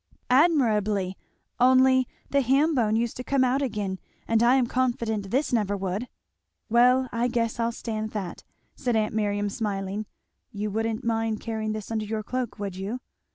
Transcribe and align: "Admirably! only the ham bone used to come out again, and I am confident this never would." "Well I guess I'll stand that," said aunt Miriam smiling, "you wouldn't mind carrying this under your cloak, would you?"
"Admirably! 0.31 1.15
only 1.59 2.07
the 2.31 2.41
ham 2.41 2.73
bone 2.73 2.95
used 2.95 3.15
to 3.17 3.23
come 3.23 3.43
out 3.43 3.61
again, 3.61 3.99
and 4.27 4.41
I 4.41 4.55
am 4.55 4.65
confident 4.65 5.29
this 5.29 5.53
never 5.53 5.77
would." 5.77 6.07
"Well 6.71 7.07
I 7.11 7.27
guess 7.27 7.59
I'll 7.59 7.71
stand 7.71 8.09
that," 8.09 8.43
said 8.73 8.95
aunt 8.95 9.13
Miriam 9.13 9.47
smiling, 9.47 10.07
"you 10.51 10.71
wouldn't 10.71 11.03
mind 11.03 11.39
carrying 11.39 11.73
this 11.73 11.91
under 11.91 12.05
your 12.05 12.23
cloak, 12.23 12.57
would 12.57 12.75
you?" 12.77 12.99